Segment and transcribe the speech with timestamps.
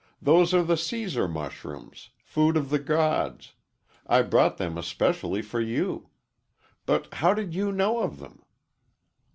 [0.19, 3.53] Those are the Cæsar mushrooms food of the gods
[4.07, 6.09] I brought them especially for you.
[6.87, 8.41] But how did you know of them?"